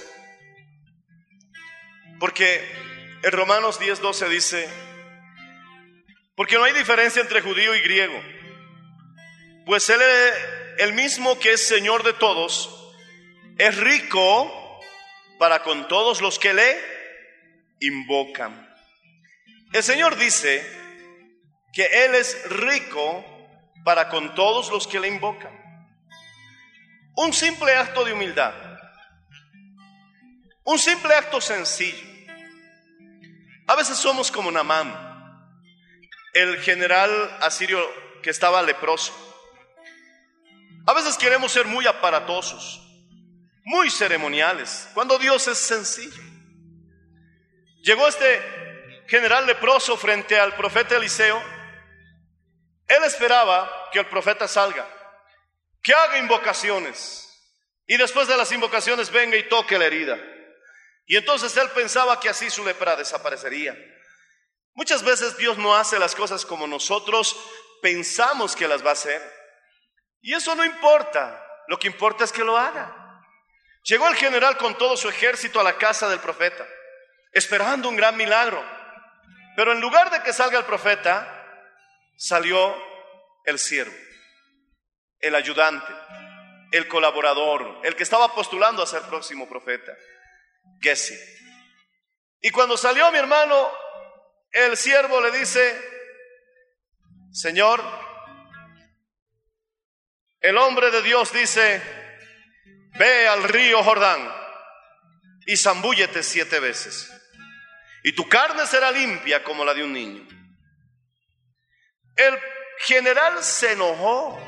[2.21, 2.65] porque
[3.23, 4.69] en Romanos 10, 12 dice,
[6.37, 8.23] porque no hay diferencia entre judío y griego,
[9.65, 10.01] pues Él,
[10.79, 12.95] el mismo que es Señor de todos,
[13.59, 14.81] es rico
[15.39, 16.79] para con todos los que le
[17.81, 18.67] invocan.
[19.73, 20.65] El Señor dice
[21.73, 23.25] que Él es rico
[23.83, 25.53] para con todos los que le invocan.
[27.17, 28.66] Un simple acto de humildad.
[30.67, 32.07] Un simple acto sencillo.
[33.67, 34.95] A veces somos como Namán,
[36.35, 37.81] el general asirio
[38.23, 39.15] que estaba leproso.
[40.87, 42.83] A veces queremos ser muy aparatosos
[43.67, 46.23] muy ceremoniales, cuando Dios es sencillo.
[47.83, 51.43] Llegó este general leproso frente al profeta Eliseo.
[52.87, 54.89] Él esperaba que el profeta salga,
[55.83, 57.29] que haga invocaciones
[57.89, 60.17] y después de las invocaciones venga y toque la herida.
[61.07, 63.77] Y entonces él pensaba que así su lepra desaparecería.
[64.75, 67.37] Muchas veces Dios no hace las cosas como nosotros
[67.81, 69.23] pensamos que las va a hacer.
[70.21, 73.23] Y eso no importa, lo que importa es que lo haga.
[73.85, 76.67] Llegó el general con todo su ejército a la casa del profeta,
[77.33, 78.63] esperando un gran milagro.
[79.55, 81.33] Pero en lugar de que salga el profeta,
[82.17, 82.77] salió
[83.45, 83.95] el siervo,
[85.21, 85.93] el ayudante,
[86.73, 89.93] el colaborador, el que estaba postulando a ser próximo profeta,
[92.41, 93.73] Y cuando salió mi hermano,
[94.53, 95.81] el siervo le dice,
[97.33, 97.83] Señor,
[100.41, 101.83] el hombre de Dios dice,
[102.99, 104.33] Ve al río Jordán
[105.47, 107.13] y zambúllete siete veces,
[108.03, 110.27] y tu carne será limpia como la de un niño.
[112.17, 112.39] El
[112.79, 114.41] general se enojó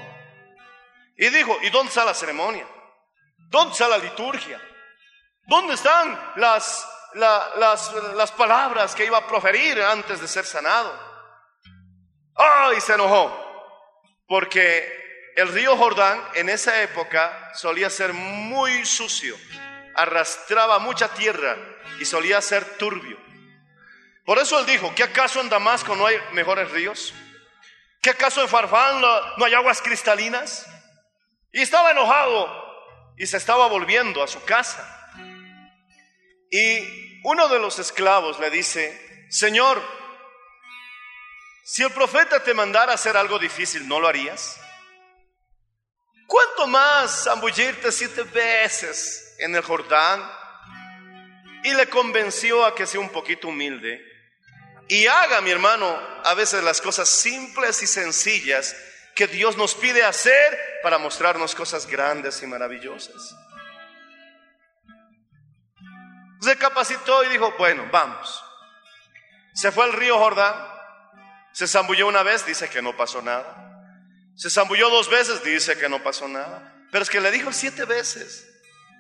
[1.16, 2.66] y dijo, ¿y dónde está la ceremonia?
[3.50, 4.60] ¿Dónde está la liturgia?
[5.48, 10.92] ¿Dónde están las, las, las palabras que iba a proferir antes de ser sanado?
[12.34, 12.78] ¡Ay!
[12.82, 13.46] Se enojó
[14.26, 19.36] porque el río Jordán en esa época solía ser muy sucio,
[19.94, 21.56] arrastraba mucha tierra
[21.98, 23.16] y solía ser turbio.
[24.26, 27.14] Por eso él dijo, ¿qué acaso en Damasco no hay mejores ríos?
[28.02, 30.66] ¿Qué acaso en Farfán no hay aguas cristalinas?
[31.52, 34.96] Y estaba enojado y se estaba volviendo a su casa.
[36.50, 39.82] Y uno de los esclavos le dice, Señor,
[41.64, 44.58] si el profeta te mandara hacer algo difícil, ¿no lo harías?
[46.26, 50.22] ¿Cuánto más zambullirte siete veces en el Jordán?
[51.64, 54.08] Y le convenció a que sea un poquito humilde
[54.88, 58.74] y haga, mi hermano, a veces las cosas simples y sencillas
[59.14, 63.36] que Dios nos pide hacer para mostrarnos cosas grandes y maravillosas.
[66.40, 68.44] Se capacitó y dijo, bueno, vamos.
[69.54, 70.54] Se fue al río Jordán,
[71.52, 73.64] se zambulló una vez, dice que no pasó nada.
[74.36, 76.74] Se zambulló dos veces, dice que no pasó nada.
[76.92, 78.48] Pero es que le dijo siete veces.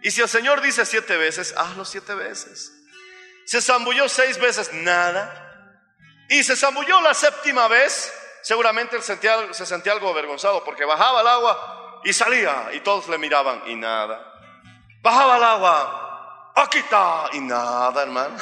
[0.02, 2.72] Y si el Señor dice siete veces, hazlo siete veces.
[3.46, 5.44] Se zambulló seis veces, nada.
[6.28, 8.12] Y se zambulló la séptima vez
[8.42, 13.08] seguramente él sentía- se sentía algo avergonzado porque bajaba al agua y salía y todos
[13.08, 14.24] le miraban y nada.
[15.02, 16.07] Bajaba al agua,
[16.60, 18.36] aquí está y nada, hermano.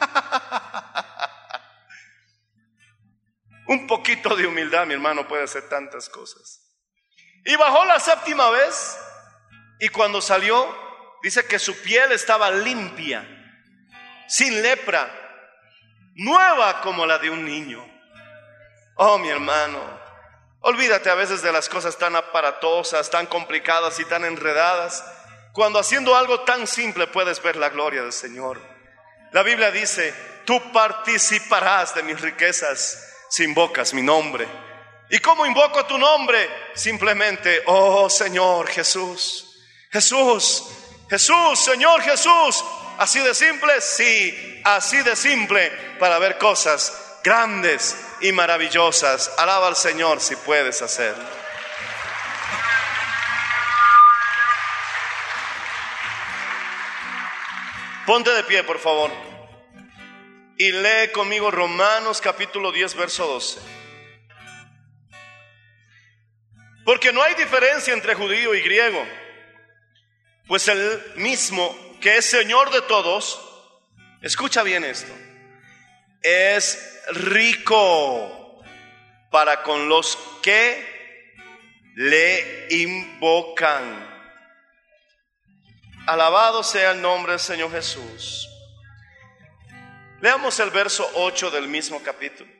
[3.66, 6.60] Un poquito de humildad, mi hermano, puede hacer tantas cosas.
[7.44, 8.98] Y bajó la séptima vez
[9.80, 10.66] y cuando salió,
[11.22, 13.26] dice que su piel estaba limpia,
[14.28, 15.10] sin lepra,
[16.14, 17.84] nueva como la de un niño.
[18.96, 19.80] Oh, mi hermano,
[20.60, 25.04] olvídate a veces de las cosas tan aparatosas, tan complicadas y tan enredadas,
[25.52, 28.60] cuando haciendo algo tan simple puedes ver la gloria del Señor.
[29.32, 32.98] La Biblia dice, tú participarás de mis riquezas
[33.28, 34.46] si invocas mi nombre.
[35.10, 36.48] ¿Y cómo invoco tu nombre?
[36.74, 40.64] Simplemente, oh Señor Jesús, Jesús,
[41.08, 42.64] Jesús, Señor Jesús.
[42.98, 49.32] Así de simple, sí, así de simple para ver cosas grandes y maravillosas.
[49.38, 51.41] Alaba al Señor si puedes hacerlo.
[58.06, 59.10] Ponte de pie, por favor.
[60.58, 63.60] Y lee conmigo Romanos capítulo 10, verso 12.
[66.84, 69.04] Porque no hay diferencia entre judío y griego,
[70.48, 73.40] pues el mismo que es Señor de todos,
[74.20, 75.12] escucha bien esto,
[76.22, 78.64] es rico
[79.30, 81.36] para con los que
[81.94, 84.11] le invocan.
[86.06, 88.48] Alabado sea el nombre del Señor Jesús.
[90.20, 92.50] Leamos el verso 8 del mismo capítulo.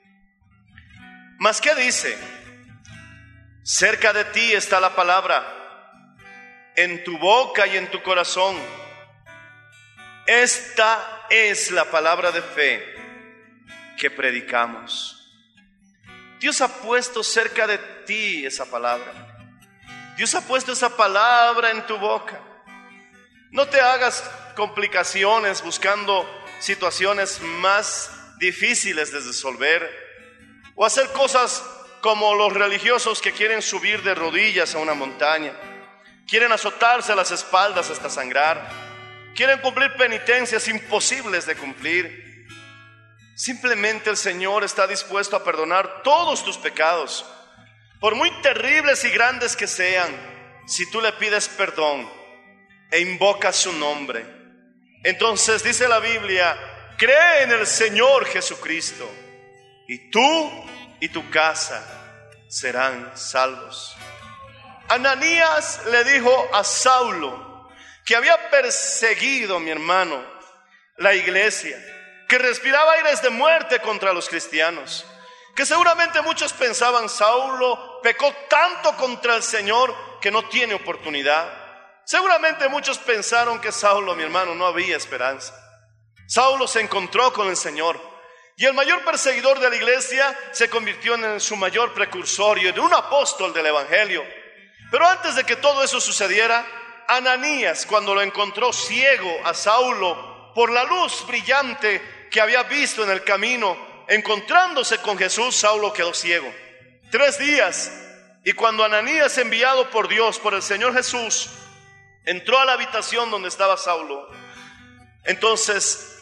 [1.39, 2.17] Mas ¿qué dice?
[3.65, 5.45] Cerca de ti está la palabra,
[6.77, 8.57] en tu boca y en tu corazón.
[10.27, 12.95] Esta es la palabra de fe
[13.99, 15.19] que predicamos.
[16.39, 19.13] Dios ha puesto cerca de ti esa palabra.
[20.17, 22.52] Dios ha puesto esa palabra en tu boca.
[23.53, 24.25] No te hagas
[24.57, 26.27] complicaciones buscando
[26.59, 29.91] situaciones más difíciles de resolver
[30.75, 31.63] o hacer cosas
[32.01, 35.53] como los religiosos que quieren subir de rodillas a una montaña,
[36.27, 38.71] quieren azotarse las espaldas hasta sangrar,
[39.35, 42.49] quieren cumplir penitencias imposibles de cumplir.
[43.37, 47.27] Simplemente el Señor está dispuesto a perdonar todos tus pecados,
[48.01, 50.11] por muy terribles y grandes que sean,
[50.67, 52.22] si tú le pides perdón
[52.93, 54.25] e invocas su nombre.
[55.03, 56.57] Entonces dice la Biblia,
[56.97, 59.11] cree en el Señor Jesucristo
[59.89, 60.53] y tú
[61.01, 61.83] y tu casa
[62.49, 63.97] serán salvos.
[64.89, 67.71] Ananías le dijo a Saulo
[68.05, 70.23] que había perseguido, mi hermano,
[70.99, 71.79] la iglesia,
[72.29, 75.07] que respiraba aires de muerte contra los cristianos,
[75.57, 81.62] que seguramente muchos pensaban, Saulo pecó tanto contra el Señor que no tiene oportunidad.
[82.13, 85.55] Seguramente muchos pensaron que Saulo, mi hermano, no había esperanza.
[86.27, 87.99] Saulo se encontró con el Señor
[88.55, 92.79] y el mayor perseguidor de la iglesia se convirtió en su mayor precursor y en
[92.79, 94.23] un apóstol del Evangelio.
[94.91, 96.67] Pero antes de que todo eso sucediera,
[97.09, 103.11] Ananías, cuando lo encontró ciego a Saulo por la luz brillante que había visto en
[103.11, 106.53] el camino, encontrándose con Jesús, Saulo quedó ciego.
[107.11, 107.91] Tres días.
[108.45, 111.49] Y cuando Ananías, enviado por Dios, por el Señor Jesús,
[112.25, 114.29] entró a la habitación donde estaba Saulo,
[115.25, 116.13] entonces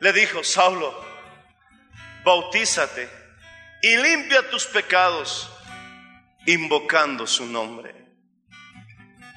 [0.00, 0.98] le dijo, Saulo,
[2.24, 3.08] bautízate
[3.82, 5.50] y limpia tus pecados
[6.46, 7.94] invocando su nombre.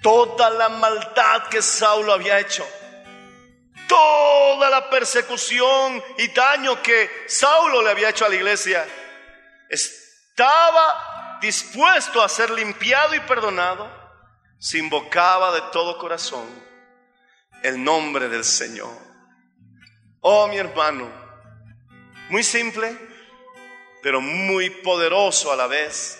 [0.02, 2.68] Toda la maldad que Saulo había hecho,
[3.88, 8.86] toda la persecución y daño que Saulo le había hecho a la iglesia,
[9.70, 14.03] estaba dispuesto a ser limpiado y perdonado
[14.64, 16.48] si invocaba de todo corazón
[17.64, 18.98] el nombre del Señor.
[20.22, 21.12] Oh, mi hermano,
[22.30, 22.98] muy simple,
[24.02, 26.18] pero muy poderoso a la vez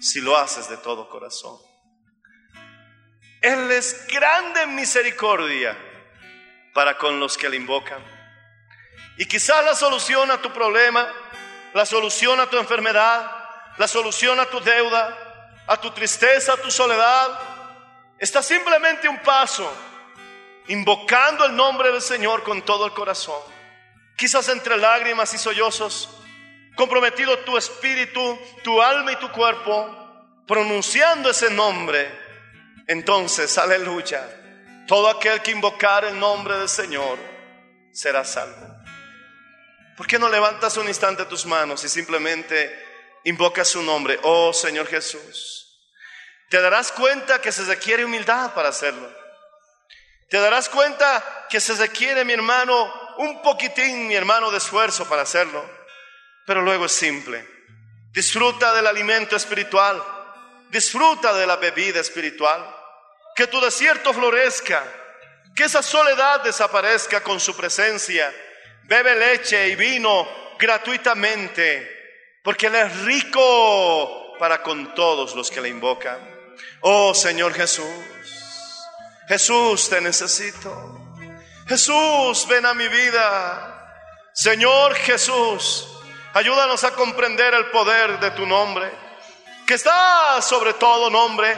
[0.00, 1.56] si lo haces de todo corazón.
[3.40, 5.78] Él es grande en misericordia
[6.74, 8.04] para con los que le invocan.
[9.16, 11.10] Y quizás la solución a tu problema,
[11.72, 13.30] la solución a tu enfermedad,
[13.78, 15.22] la solución a tu deuda,
[15.66, 17.45] a tu tristeza, a tu soledad,
[18.18, 19.70] está simplemente un paso,
[20.68, 23.40] invocando el nombre del Señor con todo el corazón.
[24.16, 26.08] Quizás entre lágrimas y sollozos,
[26.74, 32.10] comprometido tu espíritu, tu alma y tu cuerpo, pronunciando ese nombre.
[32.86, 34.28] Entonces, aleluya,
[34.86, 37.18] todo aquel que invocar el nombre del Señor
[37.92, 38.76] será salvo.
[39.96, 42.86] ¿Por qué no levantas un instante tus manos y simplemente
[43.26, 45.65] Invoca su nombre, oh Señor Jesús.
[46.48, 49.10] Te darás cuenta que se requiere humildad para hacerlo.
[50.28, 55.22] Te darás cuenta que se requiere, mi hermano, un poquitín, mi hermano, de esfuerzo para
[55.22, 55.64] hacerlo.
[56.46, 57.46] Pero luego es simple.
[58.12, 60.02] Disfruta del alimento espiritual.
[60.70, 62.64] Disfruta de la bebida espiritual.
[63.34, 64.84] Que tu desierto florezca.
[65.54, 68.32] Que esa soledad desaparezca con su presencia.
[68.84, 70.28] Bebe leche y vino
[70.58, 72.40] gratuitamente.
[72.42, 76.35] Porque Él es rico para con todos los que le invocan.
[76.80, 77.86] Oh Señor Jesús.
[79.28, 81.00] Jesús, te necesito.
[81.66, 83.76] Jesús, ven a mi vida.
[84.32, 85.88] Señor Jesús,
[86.34, 88.92] ayúdanos a comprender el poder de tu nombre,
[89.66, 91.56] que está sobre todo nombre,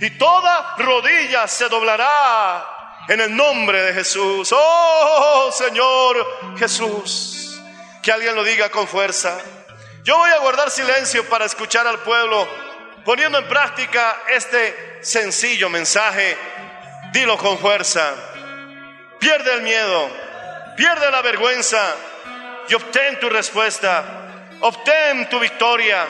[0.00, 4.52] y toda rodilla se doblará en el nombre de Jesús.
[4.52, 7.58] Oh Señor Jesús,
[8.02, 9.38] que alguien lo diga con fuerza.
[10.02, 12.48] Yo voy a guardar silencio para escuchar al pueblo,
[13.08, 16.36] poniendo en práctica este sencillo mensaje
[17.10, 18.12] Dilo con fuerza.
[19.18, 20.10] Pierde el miedo,
[20.76, 21.96] pierde la vergüenza
[22.68, 24.04] y obtén tu respuesta.
[24.60, 26.06] Obtén tu victoria.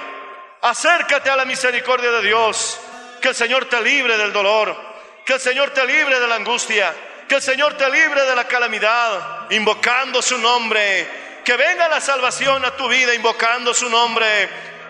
[0.61, 2.80] Acércate a la misericordia de Dios.
[3.22, 4.76] Que el Señor te libre del dolor.
[5.24, 6.92] Que el Señor te libre de la angustia.
[7.28, 9.49] Que el Señor te libre de la calamidad.
[9.51, 11.09] Invocando su nombre.
[11.44, 14.49] Que venga la salvación a tu vida invocando su nombre.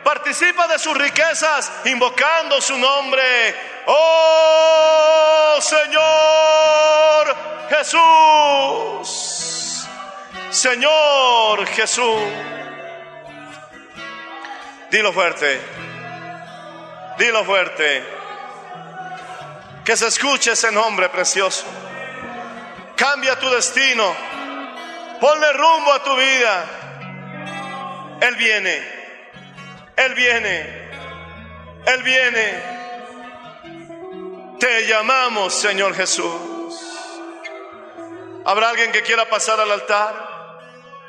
[0.08, 3.54] Participa de sus riquezas invocando su nombre.
[3.84, 7.36] Oh Señor
[7.68, 9.06] Jesús.
[10.50, 12.22] Señor Jesús.
[14.90, 15.60] Dilo fuerte.
[17.18, 18.02] Dilo fuerte.
[19.84, 21.66] Que se escuche ese nombre precioso.
[22.96, 24.16] Cambia tu destino.
[25.20, 26.64] Ponle rumbo a tu vida.
[28.22, 28.97] Él viene.
[29.98, 30.90] Él viene,
[31.86, 32.78] Él viene.
[34.60, 36.32] Te llamamos, Señor Jesús.
[38.44, 40.14] ¿Habrá alguien que quiera pasar al altar?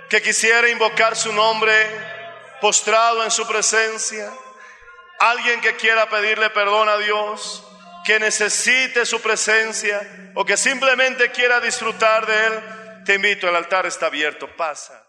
[0.10, 1.72] Que quisiera invocar su nombre
[2.62, 4.32] postrado en su presencia.
[5.20, 7.64] Alguien que quiera pedirle perdón a Dios,
[8.06, 13.04] que necesite su presencia o que simplemente quiera disfrutar de Él.
[13.06, 15.09] Te invito, el altar está abierto, pasa.